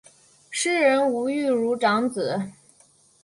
[0.49, 2.51] 诗人吴玉如长子。